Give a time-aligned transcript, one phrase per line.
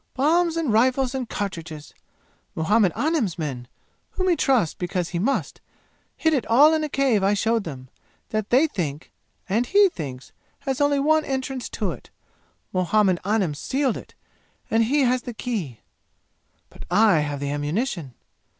[0.15, 1.93] Bombs and rifles and cartridges!
[2.55, 3.67] Muhammad Anim's men,
[4.13, 5.61] whom he trusts because he must,
[6.17, 7.87] hid it all in a cave I showed them,
[8.29, 9.11] that they think,
[9.47, 12.09] and he thinks, has only one entrance to it.
[12.73, 14.15] Muhammad Anim sealed it,
[14.71, 15.81] and he has the key.
[16.71, 18.15] But I have the ammunition!